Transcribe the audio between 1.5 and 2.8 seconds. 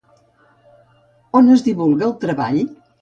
es divulga el treball?